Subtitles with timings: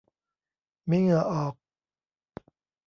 [0.89, 1.53] มีเหงื่อออก